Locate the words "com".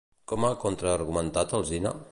0.31-0.47